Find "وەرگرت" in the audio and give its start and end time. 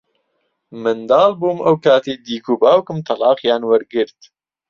3.65-4.19